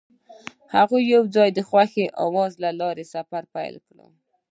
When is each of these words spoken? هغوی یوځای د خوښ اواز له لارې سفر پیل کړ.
هغوی 0.75 1.01
یوځای 1.13 1.49
د 1.53 1.59
خوښ 1.69 1.91
اواز 2.25 2.51
له 2.63 2.69
لارې 2.81 3.05
سفر 3.13 3.43
پیل 3.53 3.75
کړ. 3.85 3.95